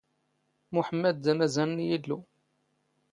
[0.73, 2.17] ⵎⵓⵃⵎⵎⴰⴷ ⴷ ⴰⵎⴰⵣⴰⵏ ⵏ ⵢⵉⵍⵍⵓ.